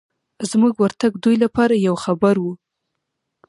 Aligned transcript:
زموږ 0.49 0.73
ورتګ 0.77 1.13
دوی 1.23 1.35
لپاره 1.43 1.75
یو 1.87 1.95
خبر 2.03 2.35
و. 2.41 2.45